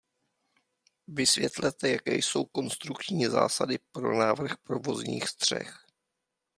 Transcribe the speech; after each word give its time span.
Vysvětlete, 1.07 1.89
jaké 1.89 2.15
jsou 2.15 2.45
konstrukční 2.45 3.25
zásady 3.25 3.77
pro 3.91 4.19
návrh 4.19 4.57
provozních 4.63 5.27
střech. 5.27 5.77